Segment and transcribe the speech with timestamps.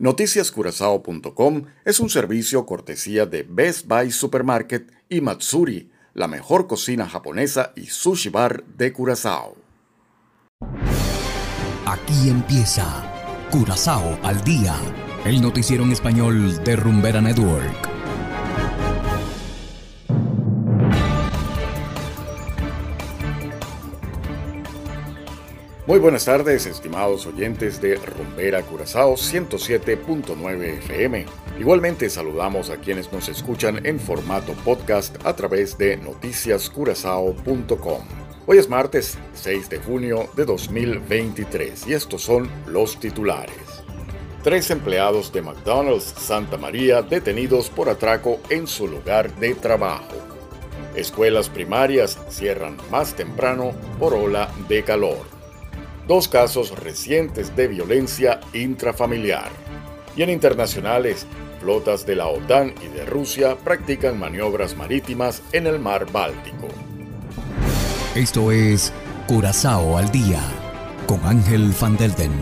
[0.00, 7.74] Noticiascurazao.com es un servicio cortesía de Best Buy Supermarket y Matsuri, la mejor cocina japonesa
[7.76, 9.56] y sushi bar de Curazao.
[11.84, 12.86] Aquí empieza
[13.50, 14.74] Curazao al día,
[15.26, 17.89] el noticiero en español de Rumbera Network.
[25.90, 31.26] Muy buenas tardes, estimados oyentes de Rumbera Curazao 107.9 FM.
[31.58, 38.02] Igualmente saludamos a quienes nos escuchan en formato podcast a través de noticiascurazao.com.
[38.46, 43.82] Hoy es martes 6 de junio de 2023 y estos son los titulares.
[44.44, 50.14] Tres empleados de McDonald's Santa María detenidos por atraco en su lugar de trabajo.
[50.94, 55.39] Escuelas primarias cierran más temprano por ola de calor
[56.10, 59.48] dos casos recientes de violencia intrafamiliar.
[60.16, 61.24] Y en internacionales,
[61.60, 66.66] flotas de la OTAN y de Rusia practican maniobras marítimas en el mar Báltico.
[68.16, 68.92] Esto es
[69.28, 70.40] Curazao al día
[71.06, 72.32] con Ángel Van Delden.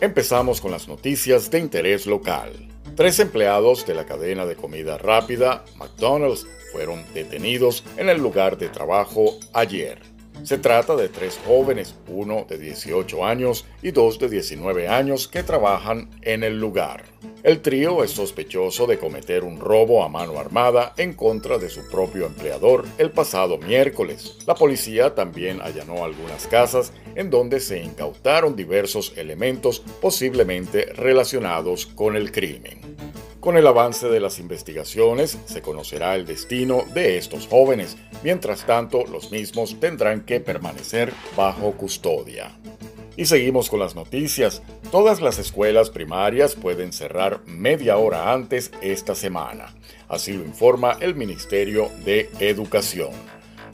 [0.00, 2.69] Empezamos con las noticias de interés local.
[3.00, 8.68] Tres empleados de la cadena de comida rápida, McDonald's, fueron detenidos en el lugar de
[8.68, 10.02] trabajo ayer.
[10.42, 15.42] Se trata de tres jóvenes, uno de 18 años y dos de 19 años, que
[15.42, 17.04] trabajan en el lugar.
[17.42, 21.88] El trío es sospechoso de cometer un robo a mano armada en contra de su
[21.88, 24.36] propio empleador el pasado miércoles.
[24.46, 32.14] La policía también allanó algunas casas en donde se incautaron diversos elementos posiblemente relacionados con
[32.14, 32.78] el crimen.
[33.40, 39.06] Con el avance de las investigaciones se conocerá el destino de estos jóvenes, mientras tanto
[39.06, 42.59] los mismos tendrán que permanecer bajo custodia.
[43.20, 44.62] Y seguimos con las noticias.
[44.90, 49.74] Todas las escuelas primarias pueden cerrar media hora antes esta semana.
[50.08, 53.10] Así lo informa el Ministerio de Educación.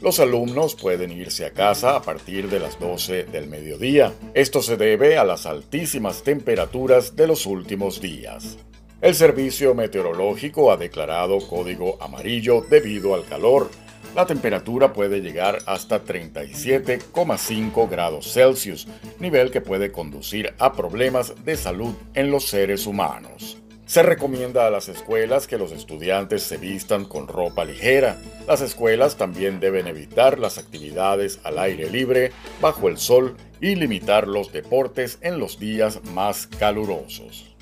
[0.00, 4.12] Los alumnos pueden irse a casa a partir de las 12 del mediodía.
[4.34, 8.58] Esto se debe a las altísimas temperaturas de los últimos días.
[9.00, 13.70] El Servicio Meteorológico ha declarado código amarillo debido al calor.
[14.16, 18.88] La temperatura puede llegar hasta 37,5 grados Celsius,
[19.20, 23.58] nivel que puede conducir a problemas de salud en los seres humanos.
[23.84, 28.16] Se recomienda a las escuelas que los estudiantes se vistan con ropa ligera.
[28.48, 34.28] Las escuelas también deben evitar las actividades al aire libre, bajo el sol y limitar
[34.28, 37.54] los deportes en los días más calurosos.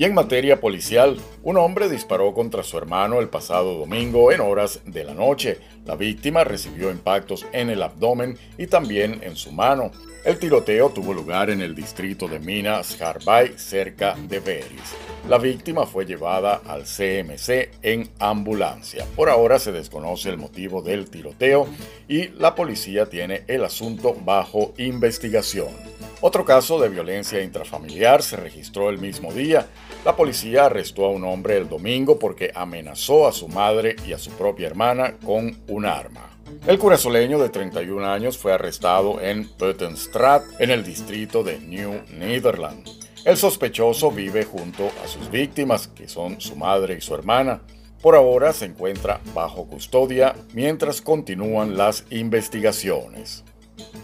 [0.00, 4.80] Y en materia policial, un hombre disparó contra su hermano el pasado domingo en horas
[4.86, 5.58] de la noche.
[5.84, 9.90] La víctima recibió impactos en el abdomen y también en su mano.
[10.24, 14.96] El tiroteo tuvo lugar en el distrito de Minas Harbay, cerca de Beris.
[15.28, 19.04] La víctima fue llevada al CMC en ambulancia.
[19.14, 21.68] Por ahora se desconoce el motivo del tiroteo
[22.08, 25.99] y la policía tiene el asunto bajo investigación.
[26.22, 29.66] Otro caso de violencia intrafamiliar se registró el mismo día.
[30.04, 34.18] La policía arrestó a un hombre el domingo porque amenazó a su madre y a
[34.18, 36.28] su propia hermana con un arma.
[36.66, 42.86] El curazoleño de 31 años fue arrestado en Puttenstraat, en el distrito de New Netherland.
[43.24, 47.62] El sospechoso vive junto a sus víctimas, que son su madre y su hermana.
[48.02, 53.44] Por ahora se encuentra bajo custodia mientras continúan las investigaciones.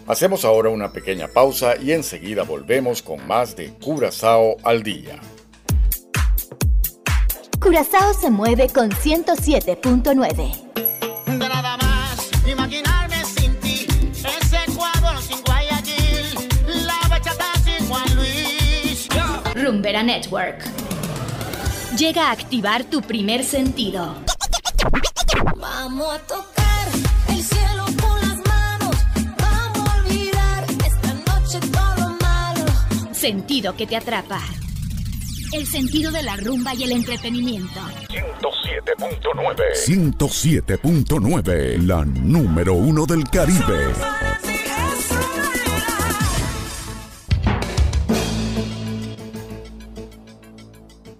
[0.07, 5.19] Hacemos ahora una pequeña pausa y enseguida volvemos con más de Curazao al día.
[7.59, 11.37] Curazao se mueve con 107.9.
[11.37, 16.47] Nada más imaginarme sin ti, ese Ecuador sin Guayaquil,
[16.85, 19.09] la bachata sin Juan Luis.
[19.55, 20.63] Rumbera Network.
[21.97, 24.15] Llega a activar tu primer sentido.
[25.57, 26.56] Vamos a tocar
[33.27, 34.39] Sentido que te atrapa.
[35.51, 37.81] El sentido de la rumba y el entretenimiento.
[39.85, 43.91] 107.9, la número uno del Caribe.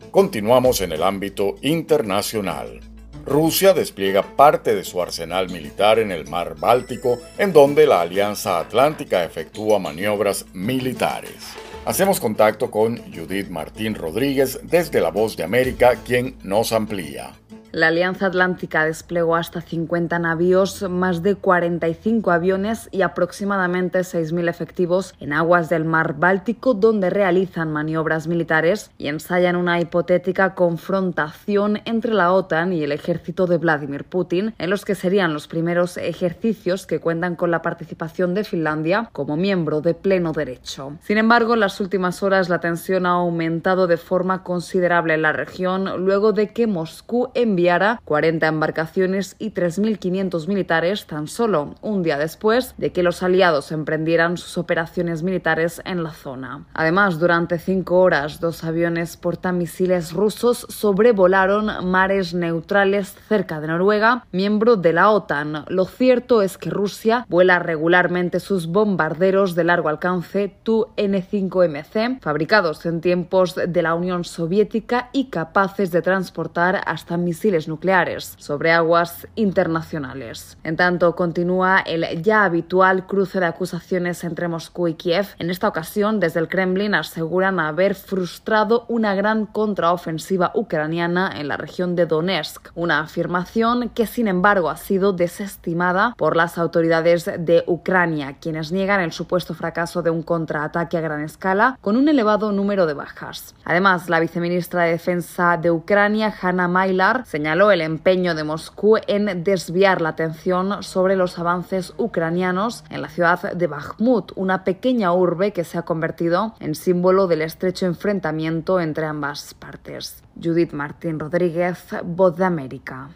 [0.10, 2.80] Continuamos en el ámbito internacional.
[3.26, 8.60] Rusia despliega parte de su arsenal militar en el mar Báltico, en donde la Alianza
[8.60, 11.58] Atlántica efectúa maniobras militares.
[11.88, 17.32] Hacemos contacto con Judith Martín Rodríguez desde La Voz de América, quien nos amplía.
[17.72, 25.14] La Alianza Atlántica desplegó hasta 50 navíos, más de 45 aviones y aproximadamente 6.000 efectivos
[25.20, 32.14] en aguas del mar Báltico, donde realizan maniobras militares y ensayan una hipotética confrontación entre
[32.14, 36.88] la OTAN y el ejército de Vladimir Putin, en los que serían los primeros ejercicios
[36.88, 40.98] que cuentan con la participación de Finlandia como miembro de pleno derecho.
[41.02, 45.34] Sin embargo, en las últimas horas la tensión ha aumentado de forma considerable en la
[45.34, 52.20] región luego de que Moscú enviara 40 embarcaciones y 3.500 militares tan solo un día
[52.20, 56.68] después de que los aliados emprendieran sus operaciones militares en la zona.
[56.76, 64.76] Además, durante cinco horas, dos aviones portamisiles rusos sobrevolaron mares neutrales cerca de Noruega, miembro
[64.76, 65.66] de la OTAN.
[65.68, 73.02] Lo cierto es que Rusia vuela regularmente sus bombarderos de largo alcance Tu-N5MC, fabricados en
[73.02, 80.58] tiempos de la Unión Soviética y capaces de transportar hasta misiles nucleares sobre aguas internacionales.
[80.64, 85.28] En tanto, continúa el ya habitual cruce de acusaciones entre Moscú y Kiev.
[85.40, 91.58] En esta ocasión, desde el Kremlin aseguran haber frustrado una gran contraofensiva ucraniana en la
[91.58, 97.64] región de Donetsk, una afirmación que sin embargo ha sido desestimada por las autoridades de
[97.66, 102.52] Ucrania, quienes niegan el supuesto fracaso de un contraataque a gran escala con un elevado
[102.52, 103.56] número de bajas.
[103.64, 109.44] Además, la viceministra de Defensa de Ucrania, Hanna Mailar, señaló el empeño de Moscú en
[109.44, 115.54] desviar la atención sobre los avances ucranianos en la ciudad de Bakhmut, una pequeña urbe
[115.54, 120.24] que se ha convertido en símbolo del estrecho enfrentamiento entre ambas partes.
[120.34, 123.10] Judith Martín Rodríguez, Voz de América.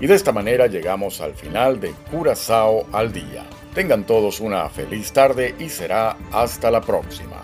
[0.00, 3.44] Y de esta manera llegamos al final de Curazao al día.
[3.74, 7.43] Tengan todos una feliz tarde y será hasta la próxima.